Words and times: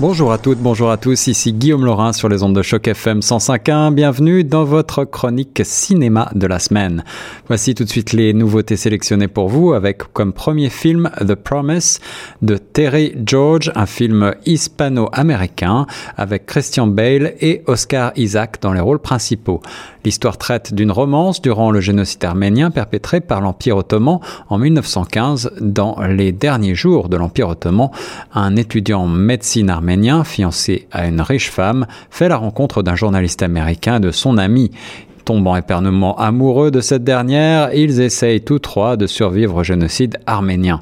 Bonjour 0.00 0.32
à 0.32 0.38
toutes, 0.38 0.58
bonjour 0.58 0.90
à 0.90 0.96
tous, 0.96 1.26
ici 1.26 1.52
Guillaume 1.52 1.84
Laurin 1.84 2.14
sur 2.14 2.30
les 2.30 2.42
ondes 2.42 2.56
de 2.56 2.62
choc 2.62 2.88
FM 2.88 3.20
105.1. 3.20 3.92
Bienvenue 3.92 4.42
dans 4.42 4.64
votre 4.64 5.04
chronique 5.04 5.60
cinéma 5.64 6.30
de 6.34 6.46
la 6.46 6.58
semaine. 6.58 7.04
Voici 7.46 7.74
tout 7.74 7.84
de 7.84 7.90
suite 7.90 8.14
les 8.14 8.32
nouveautés 8.32 8.76
sélectionnées 8.76 9.28
pour 9.28 9.50
vous 9.50 9.74
avec 9.74 10.02
comme 10.14 10.32
premier 10.32 10.70
film 10.70 11.10
The 11.20 11.34
Promise 11.34 12.00
de 12.40 12.56
Terry 12.56 13.14
George, 13.26 13.70
un 13.74 13.84
film 13.84 14.34
hispano-américain 14.46 15.86
avec 16.16 16.46
Christian 16.46 16.86
Bale 16.86 17.34
et 17.40 17.62
Oscar 17.66 18.12
Isaac 18.16 18.62
dans 18.62 18.72
les 18.72 18.80
rôles 18.80 18.98
principaux. 18.98 19.60
L'histoire 20.04 20.36
traite 20.36 20.74
d'une 20.74 20.90
romance 20.90 21.40
durant 21.40 21.70
le 21.70 21.80
génocide 21.80 22.24
arménien 22.24 22.70
perpétré 22.70 23.20
par 23.20 23.40
l'Empire 23.40 23.76
ottoman 23.76 24.18
en 24.48 24.58
1915. 24.58 25.52
Dans 25.60 25.96
les 26.00 26.32
derniers 26.32 26.74
jours 26.74 27.08
de 27.08 27.16
l'Empire 27.16 27.50
ottoman, 27.50 27.90
un 28.34 28.56
étudiant 28.56 29.02
en 29.02 29.06
médecine 29.06 29.70
arménien, 29.82 30.22
fiancé 30.22 30.86
à 30.92 31.08
une 31.08 31.20
riche 31.20 31.50
femme, 31.50 31.88
fait 32.08 32.28
la 32.28 32.36
rencontre 32.36 32.84
d'un 32.84 32.94
journaliste 32.94 33.42
américain 33.42 33.98
de 33.98 34.12
son 34.12 34.38
ami. 34.38 34.70
Tombant 35.24 35.56
épernement 35.56 36.16
amoureux 36.18 36.70
de 36.70 36.80
cette 36.80 37.02
dernière, 37.02 37.74
ils 37.74 38.00
essayent 38.00 38.42
tous 38.42 38.60
trois 38.60 38.96
de 38.96 39.08
survivre 39.08 39.56
au 39.56 39.64
génocide 39.64 40.18
arménien. 40.26 40.80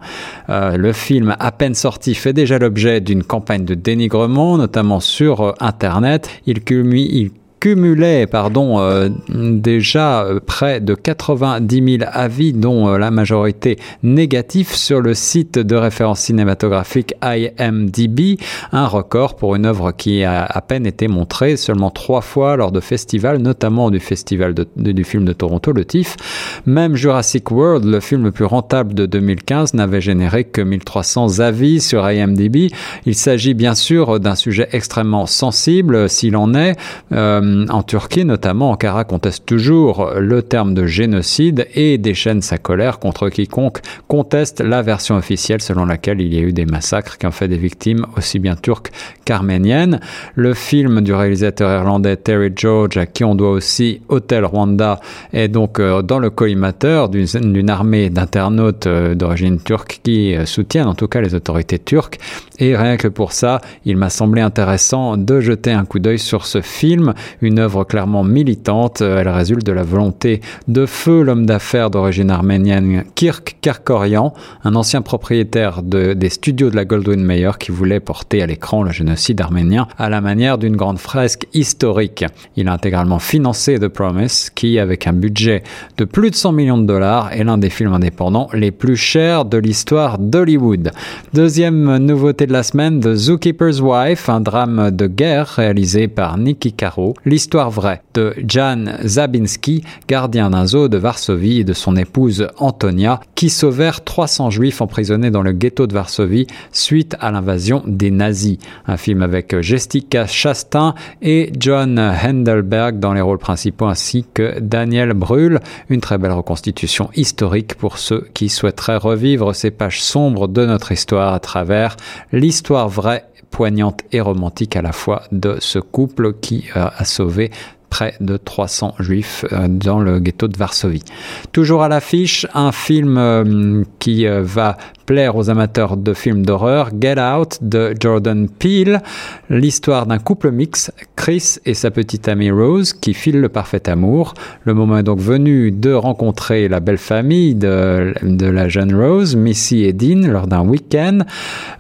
Euh, 0.51 0.77
le 0.77 0.93
film, 0.93 1.35
à 1.39 1.51
peine 1.51 1.75
sorti, 1.75 2.15
fait 2.15 2.35
déjà 2.35 2.59
l'objet 2.59 3.01
d'une 3.01 3.25
campagne 3.25 3.65
de 3.65 3.75
dénigrement, 3.75 4.59
notamment 4.59 5.01
sur 5.01 5.41
euh, 5.41 5.53
Internet. 5.61 6.29
Il, 6.47 6.62
culmine, 6.62 7.31
cumulait 7.60 8.27
pardon, 8.27 8.80
euh, 8.80 9.10
déjà 9.28 10.24
euh, 10.24 10.41
près 10.45 10.80
de 10.80 10.95
90 10.95 11.98
000 11.98 12.10
avis, 12.10 12.55
dont 12.55 12.88
euh, 12.88 12.98
la 12.98 13.10
majorité 13.10 13.78
négatifs, 14.02 14.74
sur 14.74 15.00
le 15.00 15.12
site 15.12 15.59
de 15.59 15.77
référence 15.77 16.20
cinématographique 16.20 17.14
IMDb, 17.22 18.41
un 18.72 18.86
record 18.86 19.36
pour 19.36 19.55
une 19.55 19.67
œuvre 19.67 19.92
qui 19.92 20.25
a 20.25 20.44
à 20.44 20.61
peine 20.62 20.86
été 20.86 21.06
montrée 21.06 21.56
seulement 21.56 21.91
trois 21.91 22.22
fois 22.22 22.56
lors 22.56 22.72
de 22.72 22.80
festivals, 22.80 23.39
notamment 23.39 23.91
du 23.91 24.00
festival 24.00 24.55
de, 24.55 24.67
du 24.77 25.05
film 25.05 25.27
de 25.27 25.34
Toronto, 25.34 25.72
le 25.72 25.84
TIFF. 25.84 26.17
Même 26.64 26.97
Jurassic 26.97 27.50
World, 27.50 27.84
le 27.84 28.00
film 28.00 28.24
le 28.24 28.33
plus 28.33 28.47
rentable 28.47 28.95
de 28.95 29.05
2015, 29.05 29.74
n'avait 29.74 30.00
généré 30.00 30.45
que 30.45 30.62
1300 30.62 31.41
avis 31.41 31.80
sur 31.80 32.08
IMDb. 32.08 32.70
Il 33.05 33.14
s'agit 33.14 33.52
bien 33.52 33.74
sûr 33.74 34.19
d'un 34.19 34.34
sujet 34.34 34.69
extrêmement 34.72 35.27
sensible, 35.27 36.08
s'il 36.08 36.36
en 36.36 36.55
est. 36.55 36.77
Euh, 37.12 37.50
en 37.69 37.83
Turquie, 37.83 38.25
notamment, 38.25 38.70
Ankara 38.70 39.05
conteste 39.05 39.47
toujours 39.47 40.11
le 40.17 40.43
terme 40.43 40.75
de 40.75 40.87
génocide 40.87 41.67
et 41.75 41.98
déchaîne 41.98 42.42
sa 42.42 42.59
colère 42.59 42.98
contre 42.98 43.29
quiconque 43.29 43.81
conteste 44.09 44.61
la 44.61 44.83
version 44.83 45.17
officielle 45.17 45.61
selon 45.61 45.84
laquelle 45.84 46.20
il 46.20 46.34
y 46.34 46.39
a 46.39 46.41
eu 46.41 46.53
des 46.53 46.67
massacres 46.67 47.19
qui 47.19 47.27
ont 47.27 47.31
fait 47.31 47.48
des 47.48 47.57
victimes 47.57 48.07
aussi 48.17 48.39
bien 48.39 48.57
turques 48.57 48.91
qu'arméniennes. 49.25 50.01
Le 50.34 50.55
film 50.55 51.01
du 51.01 51.12
réalisateur 51.12 51.70
irlandais 51.70 52.17
Terry 52.17 52.53
George, 52.55 52.97
à 52.97 53.07
qui 53.07 53.25
on 53.25 53.34
doit 53.34 53.51
aussi 53.51 54.01
Hotel 54.09 54.45
Rwanda, 54.45 55.01
est 55.33 55.48
donc 55.48 55.79
euh, 55.79 56.03
dans 56.03 56.19
le 56.19 56.31
collimateur 56.31 57.09
d'une 57.09 57.70
armée 57.70 58.11
d'internautes 58.11 58.87
euh, 58.87 59.14
d'origine 59.14 59.61
turque 59.61 60.01
qui 60.03 60.35
soutiennent 60.45 60.89
en 60.89 60.95
tout 60.95 61.09
cas 61.09 61.20
les 61.20 61.35
autorités 61.35 61.79
turques. 61.79 62.19
Et 62.59 62.77
rien 62.77 62.97
que 62.97 63.09
pour 63.09 63.33
ça, 63.33 63.61
il 63.85 63.97
m'a 63.97 64.11
semblé 64.11 64.42
intéressant 64.42 65.17
de 65.17 65.41
jeter 65.41 65.73
un 65.73 65.85
coup 65.85 65.98
d'œil 65.98 66.19
sur 66.19 66.47
ce 66.47 66.61
film, 66.61 67.14
une 67.42 67.58
œuvre 67.58 67.84
clairement 67.84 68.24
militante. 68.24 69.00
Elle 69.00 69.28
résulte 69.28 69.64
de 69.66 69.72
la 69.72 69.83
volonté 69.83 70.41
de 70.69 70.86
feu 70.86 71.22
l'homme 71.22 71.46
d'affaires 71.46 71.91
d'origine 71.91 72.30
arménienne 72.30 73.05
Kirk 73.14 73.56
Kerkorian, 73.60 74.33
un 74.64 74.74
ancien 74.74 75.02
propriétaire 75.02 75.83
de, 75.83 76.12
des 76.12 76.28
studios 76.28 76.70
de 76.70 76.77
la 76.77 76.84
Goldwyn 76.84 77.22
Mayer 77.22 77.52
qui 77.58 77.72
voulait 77.72 78.00
porter 78.00 78.42
à 78.42 78.46
l'écran 78.46 78.83
le 78.83 78.91
génocide 78.91 79.41
arménien 79.41 79.88
à 79.98 80.08
la 80.08 80.20
manière 80.20 80.58
d'une 80.58 80.77
grande 80.77 80.98
fresque 80.98 81.46
historique. 81.55 82.24
Il 82.56 82.68
a 82.68 82.73
intégralement 82.73 83.18
financé 83.18 83.79
The 83.79 83.89
Promise, 83.89 84.50
qui, 84.50 84.79
avec 84.79 85.06
un 85.06 85.12
budget 85.12 85.62
de 85.96 86.05
plus 86.05 86.30
de 86.30 86.34
100 86.34 86.52
millions 86.52 86.79
de 86.79 86.86
dollars, 86.86 87.33
est 87.33 87.45
l'un 87.45 87.58
des 87.58 87.70
films 87.70 87.95
indépendants 87.95 88.48
les 88.52 88.70
plus 88.70 88.96
chers 88.96 89.45
de 89.45 89.58
l'histoire 89.58 90.18
d'Hollywood. 90.18 90.90
Deuxième 91.34 91.98
nouveauté 91.98 92.46
de 92.46 92.52
la 92.52 92.62
semaine, 92.62 93.00
The 93.00 93.14
Zookeeper's 93.14 93.80
Wife, 93.80 94.29
un 94.29 94.40
drame 94.40 94.90
de 94.90 95.06
guerre 95.06 95.46
réalisé 95.46 96.08
par 96.08 96.39
Nicky 96.39 96.73
Caro. 96.73 97.14
L'histoire 97.30 97.70
vraie 97.70 98.02
de 98.14 98.35
Jan 98.45 98.86
Zabinski, 99.05 99.85
gardien 100.08 100.51
d'un 100.51 100.67
zoo 100.67 100.89
de 100.89 100.96
Varsovie 100.96 101.61
et 101.61 101.64
de 101.64 101.74
son 101.74 101.95
épouse 101.95 102.48
Antonia, 102.58 103.20
qui 103.36 103.51
sauvèrent 103.51 104.02
300 104.02 104.51
juifs 104.51 104.80
emprisonnés 104.80 105.30
dans 105.30 105.42
le 105.42 105.52
ghetto 105.52 105.86
de 105.86 105.95
Varsovie 105.95 106.48
suite 106.73 107.17
à 107.20 107.30
l'invasion 107.30 107.85
des 107.86 108.11
nazis. 108.11 108.58
Un 108.89 108.96
film 108.96 109.23
avec 109.23 109.61
Jessica 109.61 110.27
Chastain 110.27 110.96
et 111.23 111.52
John 111.57 112.01
Hendelberg 112.01 112.98
dans 112.98 113.13
les 113.13 113.20
rôles 113.20 113.39
principaux 113.39 113.86
ainsi 113.86 114.27
que 114.35 114.58
Daniel 114.58 115.12
Brühl. 115.12 115.61
Une 115.89 116.01
très 116.01 116.18
belle 116.18 116.33
reconstitution 116.33 117.11
historique 117.14 117.77
pour 117.77 117.98
ceux 117.98 118.27
qui 118.35 118.48
souhaiteraient 118.48 118.97
revivre 118.97 119.55
ces 119.55 119.70
pages 119.70 120.02
sombres 120.02 120.48
de 120.48 120.67
notre 120.67 120.91
histoire 120.91 121.33
à 121.33 121.39
travers 121.39 121.97
l'histoire 122.33 122.89
vraie 122.89 123.27
poignante 123.50 124.02
et 124.12 124.20
romantique 124.20 124.77
à 124.77 124.83
la 124.83 124.92
fois 124.92 125.22
de 125.33 125.56
ce 125.61 125.78
couple 125.78 126.34
qui 126.34 126.66
euh, 126.77 126.88
a 126.96 127.05
sauvé 127.05 127.50
près 127.88 128.14
de 128.20 128.37
300 128.37 128.94
juifs 129.00 129.44
euh, 129.52 129.66
dans 129.69 129.99
le 129.99 130.20
ghetto 130.20 130.46
de 130.49 130.56
Varsovie. 130.56 131.05
Toujours 131.52 131.82
à 131.82 131.88
l'affiche, 131.88 132.46
un 132.55 132.72
film 132.72 133.19
euh, 133.19 133.82
qui 133.99 134.26
va 134.26 134.76
plaire 135.11 135.35
aux 135.35 135.50
amateurs 135.50 135.97
de 135.97 136.15
films 136.15 136.47
d'horreur, 136.47 136.91
Get 137.00 137.21
Out 137.21 137.59
de 137.62 137.97
Jordan 137.99 138.49
Peele, 138.49 139.00
l'histoire 139.49 140.06
d'un 140.06 140.21
couple 140.21 140.53
mix, 140.53 140.93
Chris 141.17 141.56
et 141.67 141.75
sa 141.75 141.91
petite 141.91 142.29
amie 142.29 142.53
Rose, 142.53 142.93
qui 142.93 143.12
filent 143.12 143.41
le 143.41 143.49
parfait 143.49 143.91
amour. 143.91 144.35
Le 144.62 144.73
moment 144.73 144.99
est 144.99 145.03
donc 145.03 145.19
venu 145.19 145.73
de 145.73 145.93
rencontrer 145.93 146.69
la 146.69 146.79
belle 146.79 146.97
famille 146.97 147.56
de, 147.56 148.15
la 148.23 148.69
jeune 148.69 148.94
Rose, 148.94 149.35
Missy 149.35 149.82
et 149.82 149.93
Dean, 149.93 150.29
lors 150.29 150.47
d'un 150.47 150.62
week-end 150.62 151.19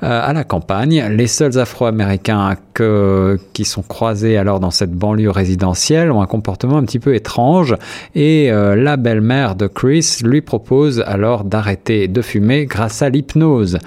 euh, 0.02 0.28
à 0.28 0.32
la 0.32 0.42
campagne. 0.42 1.00
Les 1.10 1.28
seuls 1.28 1.56
Afro-Américains 1.56 2.56
qui 3.52 3.64
sont 3.64 3.82
croisés 3.82 4.36
alors 4.36 4.60
dans 4.60 4.70
cette 4.70 4.92
banlieue 4.92 5.30
résidentielle 5.30 6.10
ont 6.10 6.22
un 6.22 6.26
comportement 6.26 6.78
un 6.78 6.84
petit 6.84 6.98
peu 6.98 7.14
étrange 7.14 7.76
et 8.14 8.50
euh, 8.50 8.74
la 8.74 8.96
belle-mère 8.96 9.54
de 9.54 9.66
Chris 9.66 10.18
lui 10.24 10.40
propose 10.40 11.02
alors 11.06 11.44
d'arrêter 11.44 12.08
de 12.08 12.22
fumer 12.22 12.66
grâce 12.66 13.02
à 13.02 13.10
l'hypnose. 13.20 13.78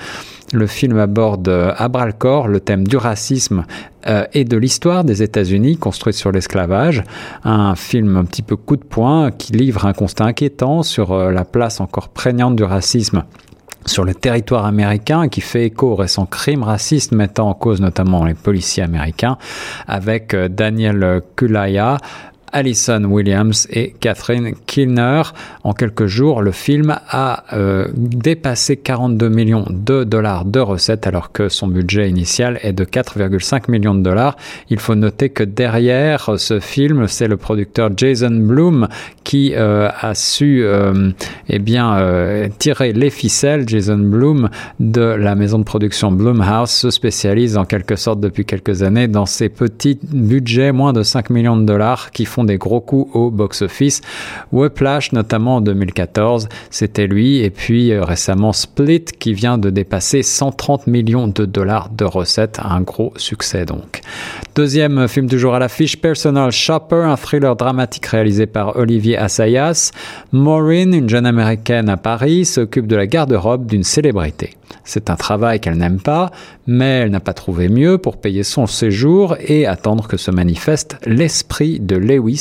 Le 0.53 0.67
film 0.67 0.99
aborde 0.99 1.47
euh, 1.47 1.73
à 1.77 1.87
bras 1.87 2.05
le 2.05 2.13
corps 2.13 2.47
le 2.47 2.59
thème 2.59 2.87
du 2.87 2.95
racisme 2.95 3.65
euh, 4.05 4.25
et 4.33 4.45
de 4.45 4.55
l'histoire 4.55 5.03
des 5.03 5.23
États-Unis 5.23 5.77
construite 5.77 6.15
sur 6.15 6.31
l'esclavage. 6.31 7.03
Un 7.43 7.75
film 7.75 8.17
un 8.17 8.25
petit 8.25 8.43
peu 8.43 8.55
coup 8.55 8.75
de 8.75 8.83
poing 8.83 9.31
qui 9.31 9.53
livre 9.53 9.85
un 9.85 9.93
constat 9.93 10.25
inquiétant 10.25 10.83
sur 10.83 11.11
euh, 11.11 11.31
la 11.31 11.43
place 11.43 11.81
encore 11.81 12.09
prégnante 12.09 12.55
du 12.55 12.63
racisme 12.63 13.23
sur 13.85 14.05
le 14.05 14.13
territoire 14.13 14.65
américain 14.65 15.27
qui 15.27 15.41
fait 15.41 15.65
écho 15.65 15.91
aux 15.91 15.95
récents 15.95 16.25
crimes 16.25 16.63
racistes 16.63 17.11
mettant 17.11 17.49
en 17.49 17.53
cause 17.53 17.81
notamment 17.81 18.23
les 18.23 18.33
policiers 18.33 18.83
américains 18.83 19.37
avec 19.87 20.33
Daniel 20.33 21.21
Kulaya 21.35 21.97
Alison 22.53 23.03
Williams 23.05 23.67
et 23.71 23.93
Catherine 23.99 24.53
Kilner. 24.65 25.23
En 25.63 25.73
quelques 25.73 26.05
jours, 26.05 26.41
le 26.41 26.51
film 26.51 26.95
a 27.09 27.43
euh, 27.53 27.87
dépassé 27.95 28.77
42 28.77 29.29
millions 29.29 29.65
de 29.69 30.03
dollars 30.03 30.45
de 30.45 30.59
recettes 30.59 31.07
alors 31.07 31.31
que 31.31 31.49
son 31.49 31.67
budget 31.67 32.09
initial 32.09 32.59
est 32.61 32.73
de 32.73 32.85
4,5 32.85 33.69
millions 33.69 33.95
de 33.95 34.01
dollars. 34.01 34.37
Il 34.69 34.79
faut 34.79 34.95
noter 34.95 35.29
que 35.29 35.43
derrière 35.43 36.31
ce 36.37 36.59
film, 36.59 37.07
c'est 37.07 37.27
le 37.27 37.37
producteur 37.37 37.89
Jason 37.95 38.31
Bloom 38.31 38.87
qui 39.23 39.53
euh, 39.55 39.89
a 39.99 40.13
su 40.15 40.63
euh, 40.63 41.11
eh 41.49 41.59
tirer 42.59 42.93
les 42.93 43.09
ficelles. 43.09 43.67
Jason 43.67 43.97
Bloom 43.97 44.49
de 44.79 45.01
la 45.01 45.35
maison 45.35 45.59
de 45.59 45.63
production 45.63 46.11
Bloomhouse 46.11 46.69
se 46.69 46.89
spécialise 46.89 47.57
en 47.57 47.65
quelque 47.65 47.95
sorte 47.95 48.19
depuis 48.19 48.45
quelques 48.45 48.83
années 48.83 49.07
dans 49.07 49.25
ces 49.25 49.49
petits 49.49 49.99
budgets 50.11 50.71
moins 50.71 50.93
de 50.93 51.03
5 51.03 51.29
millions 51.29 51.57
de 51.57 51.65
dollars 51.65 52.11
qui 52.11 52.25
font 52.25 52.42
des 52.43 52.57
gros 52.57 52.81
coups 52.81 53.15
au 53.15 53.31
box-office. 53.31 54.01
Whiplash, 54.51 55.11
notamment 55.11 55.57
en 55.57 55.61
2014, 55.61 56.47
c'était 56.69 57.07
lui. 57.07 57.39
Et 57.39 57.49
puis 57.49 57.91
euh, 57.91 58.03
récemment 58.03 58.53
Split, 58.53 59.05
qui 59.05 59.33
vient 59.33 59.57
de 59.57 59.69
dépasser 59.69 60.23
130 60.23 60.87
millions 60.87 61.27
de 61.27 61.45
dollars 61.45 61.89
de 61.89 62.05
recettes. 62.05 62.59
Un 62.63 62.81
gros 62.81 63.13
succès 63.17 63.65
donc. 63.65 64.01
Deuxième 64.55 65.07
film 65.07 65.27
toujours 65.27 65.55
à 65.55 65.59
l'affiche, 65.59 65.99
Personal 65.99 66.51
Shopper, 66.51 67.03
un 67.03 67.15
thriller 67.15 67.55
dramatique 67.55 68.05
réalisé 68.05 68.45
par 68.45 68.77
Olivier 68.77 69.17
Assayas. 69.17 69.91
Maureen, 70.31 70.93
une 70.93 71.09
jeune 71.09 71.25
américaine 71.25 71.89
à 71.89 71.97
Paris, 71.97 72.45
s'occupe 72.45 72.87
de 72.87 72.95
la 72.95 73.07
garde-robe 73.07 73.65
d'une 73.65 73.83
célébrité. 73.83 74.51
C'est 74.83 75.09
un 75.09 75.15
travail 75.15 75.59
qu'elle 75.59 75.77
n'aime 75.77 75.99
pas, 75.99 76.31
mais 76.67 76.99
elle 76.99 77.11
n'a 77.11 77.19
pas 77.19 77.33
trouvé 77.33 77.69
mieux 77.69 77.97
pour 77.97 78.17
payer 78.17 78.43
son 78.43 78.67
séjour 78.67 79.35
et 79.39 79.65
attendre 79.65 80.07
que 80.07 80.17
se 80.17 80.31
manifeste 80.31 80.97
l'esprit 81.05 81.79
de 81.79 81.95
Lewis, 81.95 82.32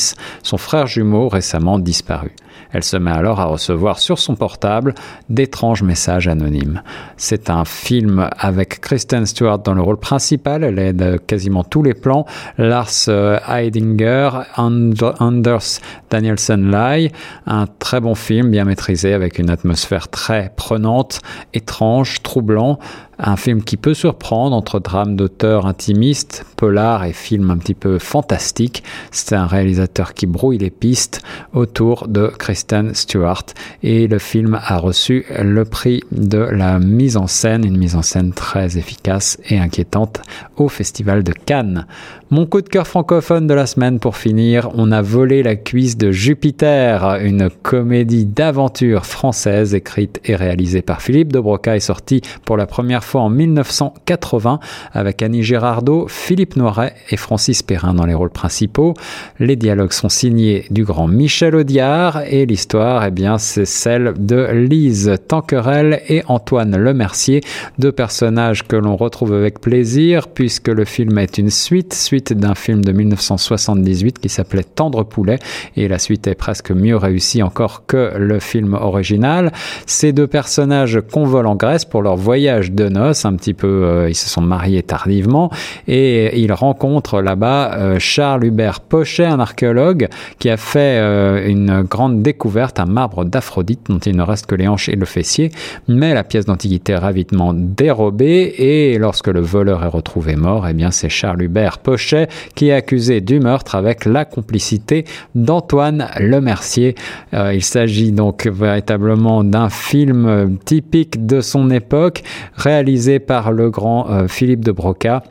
son 0.42 0.56
frère 0.56 0.86
jumeau 0.86 1.28
récemment 1.28 1.78
disparu. 1.78 2.32
Elle 2.72 2.84
se 2.84 2.96
met 2.96 3.10
alors 3.10 3.40
à 3.40 3.44
recevoir 3.44 3.98
sur 3.98 4.18
son 4.18 4.34
portable 4.34 4.94
d'étranges 5.28 5.82
messages 5.82 6.28
anonymes. 6.28 6.82
C'est 7.16 7.50
un 7.50 7.64
film 7.64 8.28
avec 8.38 8.80
Kristen 8.80 9.26
Stewart 9.26 9.58
dans 9.58 9.74
le 9.74 9.82
rôle 9.82 9.98
principal, 9.98 10.64
elle 10.64 10.78
est 10.78 10.92
de 10.92 11.18
quasiment 11.18 11.64
tous 11.64 11.82
les 11.82 11.94
plans, 11.94 12.24
Lars 12.58 12.88
euh, 13.08 13.38
Heidinger, 13.48 14.30
Anders 14.56 15.80
Danielsen 16.10 16.70
Lai, 16.70 17.12
un 17.46 17.66
très 17.66 18.00
bon 18.00 18.14
film 18.14 18.50
bien 18.50 18.64
maîtrisé 18.64 19.12
avec 19.12 19.38
une 19.38 19.50
atmosphère 19.50 20.08
très 20.08 20.52
prenante, 20.56 21.20
étrange, 21.52 22.22
troublant, 22.22 22.78
un 23.22 23.36
film 23.36 23.62
qui 23.62 23.76
peut 23.76 23.94
surprendre 23.94 24.54
entre 24.56 24.80
drame 24.80 25.16
d'auteur 25.16 25.66
intimiste, 25.66 26.44
polar 26.56 27.04
et 27.04 27.12
film 27.12 27.50
un 27.50 27.56
petit 27.56 27.74
peu 27.74 27.98
fantastique. 27.98 28.82
C'est 29.10 29.36
un 29.36 29.46
réalisateur 29.46 30.12
qui 30.14 30.26
brouille 30.26 30.58
les 30.58 30.70
pistes 30.70 31.22
autour 31.52 32.08
de 32.08 32.26
Kristen 32.26 32.94
Stewart 32.94 33.44
et 33.82 34.08
le 34.08 34.18
film 34.18 34.58
a 34.60 34.76
reçu 34.76 35.24
le 35.40 35.64
prix 35.64 36.02
de 36.10 36.38
la 36.38 36.78
mise 36.80 37.16
en 37.16 37.28
scène, 37.28 37.64
une 37.64 37.76
mise 37.76 37.94
en 37.94 38.02
scène 38.02 38.32
très 38.32 38.76
efficace 38.76 39.38
et 39.48 39.58
inquiétante 39.58 40.22
au 40.56 40.68
Festival 40.68 41.22
de 41.22 41.32
Cannes. 41.32 41.86
Mon 42.30 42.46
coup 42.46 42.62
de 42.62 42.68
cœur 42.68 42.86
francophone 42.86 43.46
de 43.46 43.54
la 43.54 43.66
semaine 43.66 43.98
pour 43.98 44.16
finir, 44.16 44.70
on 44.74 44.90
a 44.90 45.02
volé 45.02 45.42
la 45.42 45.54
cuisse 45.54 45.96
de 45.98 46.10
Jupiter, 46.10 47.18
une 47.20 47.50
comédie 47.50 48.24
d'aventure 48.24 49.04
française 49.04 49.74
écrite 49.74 50.20
et 50.24 50.34
réalisée 50.34 50.82
par 50.82 51.02
Philippe 51.02 51.32
de 51.32 51.40
Broca 51.40 51.76
et 51.76 51.80
sortie 51.80 52.22
pour 52.44 52.56
la 52.56 52.66
première 52.66 53.04
fois 53.04 53.11
en 53.20 53.30
1980 53.30 54.60
avec 54.92 55.22
Annie 55.22 55.42
Girardot, 55.42 56.06
Philippe 56.08 56.56
Noiret 56.56 56.94
et 57.10 57.16
Francis 57.16 57.62
Perrin 57.62 57.94
dans 57.94 58.06
les 58.06 58.14
rôles 58.14 58.30
principaux. 58.30 58.94
Les 59.38 59.56
dialogues 59.56 59.92
sont 59.92 60.08
signés 60.08 60.66
du 60.70 60.84
grand 60.84 61.08
Michel 61.08 61.54
Audiard 61.54 62.22
et 62.28 62.46
l'histoire, 62.46 63.04
eh 63.04 63.10
bien, 63.10 63.38
c'est 63.38 63.64
celle 63.64 64.14
de 64.18 64.48
Lise 64.52 65.16
Tanquerel 65.28 66.02
et 66.08 66.22
Antoine 66.28 66.76
Lemercier, 66.76 67.40
deux 67.78 67.92
personnages 67.92 68.66
que 68.66 68.76
l'on 68.76 68.96
retrouve 68.96 69.34
avec 69.34 69.60
plaisir 69.60 70.28
puisque 70.28 70.68
le 70.68 70.84
film 70.84 71.18
est 71.18 71.38
une 71.38 71.50
suite, 71.50 71.94
suite 71.94 72.32
d'un 72.32 72.54
film 72.54 72.84
de 72.84 72.92
1978 72.92 74.18
qui 74.18 74.28
s'appelait 74.28 74.64
Tendre 74.64 75.04
Poulet 75.04 75.38
et 75.76 75.88
la 75.88 75.98
suite 75.98 76.26
est 76.26 76.34
presque 76.34 76.70
mieux 76.70 76.96
réussie 76.96 77.42
encore 77.42 77.86
que 77.86 78.12
le 78.16 78.38
film 78.38 78.74
original. 78.74 79.52
Ces 79.86 80.12
deux 80.12 80.26
personnages 80.26 81.00
convolent 81.12 81.46
en 81.46 81.56
Grèce 81.56 81.84
pour 81.84 82.02
leur 82.02 82.16
voyage 82.16 82.72
de 82.72 82.88
noces, 82.88 83.01
un 83.02 83.34
petit 83.34 83.54
peu, 83.54 83.84
euh, 83.84 84.08
ils 84.08 84.14
se 84.14 84.28
sont 84.28 84.40
mariés 84.40 84.82
tardivement 84.82 85.50
et 85.88 86.40
ils 86.40 86.52
rencontrent 86.52 87.20
là-bas 87.20 87.74
euh, 87.74 87.98
Charles 87.98 88.44
Hubert 88.44 88.80
Pochet, 88.80 89.24
un 89.24 89.40
archéologue 89.40 90.08
qui 90.38 90.50
a 90.50 90.56
fait 90.56 90.98
euh, 90.98 91.46
une 91.46 91.82
grande 91.82 92.22
découverte, 92.22 92.78
un 92.80 92.86
marbre 92.86 93.24
d'Aphrodite 93.24 93.80
dont 93.88 93.98
il 93.98 94.16
ne 94.16 94.22
reste 94.22 94.46
que 94.46 94.54
les 94.54 94.68
hanches 94.68 94.88
et 94.88 94.96
le 94.96 95.04
fessier, 95.04 95.50
mais 95.88 96.14
la 96.14 96.24
pièce 96.24 96.46
d'antiquité 96.46 96.92
est 96.92 96.98
ravitement 96.98 97.52
dérobée 97.54 98.54
et 98.58 98.98
lorsque 98.98 99.28
le 99.28 99.40
voleur 99.40 99.84
est 99.84 99.88
retrouvé 99.88 100.36
mort, 100.36 100.66
eh 100.68 100.72
bien 100.72 100.90
c'est 100.90 101.08
Charles 101.08 101.42
Hubert 101.42 101.78
Pochet 101.78 102.28
qui 102.54 102.68
est 102.68 102.74
accusé 102.74 103.20
du 103.20 103.40
meurtre 103.40 103.74
avec 103.74 104.04
la 104.04 104.24
complicité 104.24 105.04
d'Antoine 105.34 106.08
Lemercier. 106.20 106.94
Euh, 107.34 107.54
il 107.54 107.64
s'agit 107.64 108.12
donc 108.12 108.46
véritablement 108.46 109.44
d'un 109.44 109.68
film 109.68 110.58
typique 110.64 111.26
de 111.26 111.40
son 111.40 111.70
époque, 111.70 112.22
réalisé 112.54 112.81
par 113.18 113.52
le 113.52 113.70
grand 113.70 114.10
euh, 114.10 114.28
Philippe 114.28 114.64
de 114.64 114.72
Broca 114.72 115.22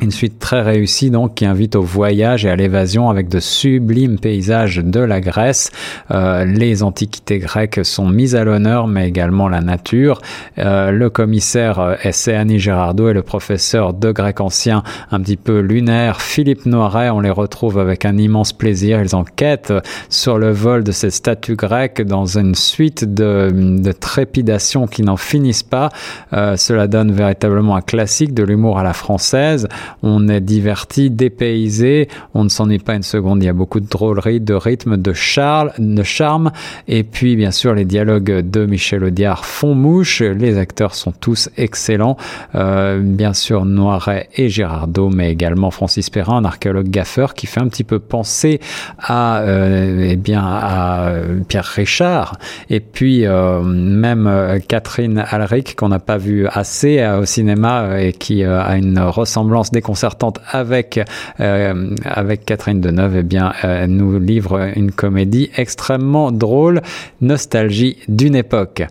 une 0.00 0.10
suite 0.10 0.38
très 0.38 0.60
réussie 0.62 1.10
donc 1.10 1.34
qui 1.34 1.46
invite 1.46 1.76
au 1.76 1.82
voyage 1.82 2.44
et 2.44 2.50
à 2.50 2.56
l'évasion 2.56 3.10
avec 3.10 3.28
de 3.28 3.38
sublimes 3.40 4.18
paysages 4.18 4.78
de 4.78 5.00
la 5.00 5.20
Grèce. 5.20 5.70
Euh, 6.10 6.44
les 6.44 6.82
antiquités 6.82 7.38
grecques 7.38 7.84
sont 7.84 8.08
mises 8.08 8.34
à 8.34 8.44
l'honneur, 8.44 8.86
mais 8.86 9.08
également 9.08 9.48
la 9.48 9.60
nature. 9.60 10.20
Euh, 10.58 10.90
le 10.90 11.10
commissaire 11.10 11.78
euh, 11.78 11.94
Annie 12.26 12.58
Girardot 12.58 13.08
et 13.08 13.12
le 13.12 13.22
professeur 13.22 13.94
de 13.94 14.10
grec 14.10 14.40
ancien 14.40 14.82
un 15.10 15.20
petit 15.20 15.36
peu 15.36 15.60
lunaire 15.60 16.20
Philippe 16.20 16.66
Noiret, 16.66 17.10
on 17.10 17.20
les 17.20 17.30
retrouve 17.30 17.78
avec 17.78 18.04
un 18.04 18.16
immense 18.18 18.52
plaisir. 18.52 19.00
Ils 19.00 19.14
enquêtent 19.14 19.72
sur 20.08 20.38
le 20.38 20.50
vol 20.50 20.82
de 20.84 20.92
cette 20.92 21.12
statue 21.12 21.54
grecque 21.54 22.02
dans 22.02 22.38
une 22.38 22.54
suite 22.54 23.04
de, 23.04 23.50
de 23.52 23.92
trépidations 23.92 24.86
qui 24.86 25.02
n'en 25.02 25.16
finissent 25.16 25.62
pas. 25.62 25.90
Euh, 26.32 26.56
cela 26.56 26.86
donne 26.88 27.12
véritablement 27.12 27.76
un 27.76 27.80
classique 27.80 28.34
de 28.34 28.42
l'humour 28.42 28.78
à 28.78 28.82
la 28.82 28.92
française 28.92 29.68
on 30.02 30.28
est 30.28 30.40
diverti, 30.40 31.10
dépaysé, 31.10 32.08
on 32.34 32.44
ne 32.44 32.48
s'en 32.48 32.68
est 32.70 32.82
pas 32.82 32.94
une 32.94 33.02
seconde, 33.02 33.42
il 33.42 33.46
y 33.46 33.48
a 33.48 33.52
beaucoup 33.52 33.80
de 33.80 33.88
drôlerie, 33.88 34.40
de 34.40 34.54
rythme, 34.54 34.96
de, 34.96 35.12
charme, 35.12 35.70
de 35.78 36.02
charme, 36.02 36.52
et 36.88 37.02
puis 37.02 37.36
bien 37.36 37.50
sûr 37.50 37.74
les 37.74 37.84
dialogues 37.84 38.40
de 38.48 38.66
Michel 38.66 39.04
Audiard 39.04 39.44
font 39.44 39.74
mouche, 39.74 40.20
les 40.20 40.58
acteurs 40.58 40.94
sont 40.94 41.12
tous 41.12 41.48
excellents, 41.56 42.16
euh, 42.54 43.00
bien 43.02 43.32
sûr 43.34 43.64
Noiret 43.64 44.28
et 44.36 44.48
Girardot, 44.48 45.10
mais 45.10 45.30
également 45.30 45.70
Francis 45.70 46.10
Perrin, 46.10 46.38
un 46.38 46.44
archéologue 46.44 46.88
gaffeur 46.88 47.34
qui 47.34 47.46
fait 47.46 47.60
un 47.60 47.68
petit 47.68 47.84
peu 47.84 47.98
penser 47.98 48.60
à, 48.98 49.38
euh, 49.40 50.08
eh 50.10 50.16
bien, 50.16 50.42
à 50.44 51.08
euh, 51.08 51.40
Pierre 51.46 51.64
Richard, 51.64 52.38
et 52.70 52.80
puis 52.80 53.24
même 53.26 54.60
Catherine 54.68 55.24
Alric 55.30 55.76
qu'on 55.76 55.88
n'a 55.88 55.98
pas 55.98 56.18
vu 56.18 56.46
assez 56.48 57.04
au 57.20 57.24
cinéma 57.24 58.00
et 58.00 58.12
qui 58.12 58.44
a 58.44 58.76
une 58.76 58.98
ressemblance 58.98 59.72
déconcertante 59.74 60.40
avec, 60.50 61.00
euh, 61.40 61.94
avec 62.04 62.46
Catherine 62.46 62.80
Deneuve, 62.80 63.16
eh 63.18 63.22
bien, 63.22 63.52
euh, 63.64 63.86
nous 63.86 64.18
livre 64.18 64.70
une 64.74 64.90
comédie 64.90 65.50
extrêmement 65.56 66.32
drôle, 66.32 66.80
nostalgie 67.20 67.98
d'une 68.08 68.36
époque. 68.36 68.84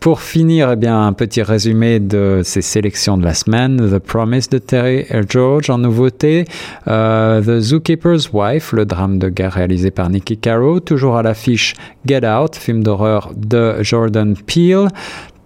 Pour 0.00 0.20
finir, 0.20 0.70
eh 0.70 0.76
bien, 0.76 1.04
un 1.04 1.12
petit 1.12 1.42
résumé 1.42 1.98
de 1.98 2.42
ces 2.44 2.62
sélections 2.62 3.18
de 3.18 3.24
la 3.24 3.34
semaine. 3.34 3.76
The 3.90 3.98
Promise 3.98 4.48
de 4.50 4.58
Terry 4.58 5.04
George 5.28 5.68
en 5.70 5.78
nouveauté. 5.78 6.44
Euh, 6.86 7.40
The 7.40 7.60
Zookeeper's 7.60 8.30
Wife, 8.32 8.72
le 8.72 8.84
drame 8.84 9.18
de 9.18 9.28
guerre 9.28 9.54
réalisé 9.54 9.90
par 9.90 10.08
Nicky 10.10 10.36
Caro. 10.36 10.78
Toujours 10.80 11.16
à 11.16 11.22
l'affiche 11.22 11.74
Get 12.06 12.24
Out, 12.24 12.54
film 12.54 12.84
d'horreur 12.84 13.32
de 13.34 13.82
Jordan 13.82 14.36
Peele. 14.36 14.88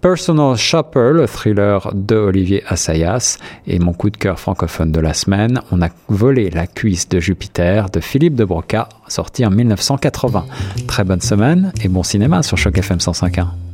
Personal 0.01 0.57
Shopper, 0.57 1.11
le 1.13 1.27
thriller 1.27 1.91
de 1.95 2.17
Olivier 2.17 2.65
Assayas, 2.67 3.37
et 3.67 3.79
mon 3.79 3.93
coup 3.93 4.09
de 4.09 4.17
cœur 4.17 4.41
francophone 4.41 4.93
de 4.93 5.01
la 5.01 5.13
semaine, 5.13 5.61
on 5.73 5.83
a 5.83 5.89
volé 6.09 6.49
la 6.49 6.67
cuisse 6.67 7.09
de 7.09 7.21
Jupiter 7.21 7.91
de 7.91 8.01
Philippe 8.01 8.35
de 8.35 8.45
Broca, 8.45 8.89
sorti 9.09 9.45
en 9.45 9.51
1980. 9.51 10.47
Très 10.87 11.05
bonne 11.05 11.21
semaine 11.21 11.73
et 11.85 11.89
bon 11.89 12.03
cinéma 12.03 12.43
sur 12.43 12.57
Choc 12.57 12.79
FM 12.79 12.99
105.1. 12.99 13.70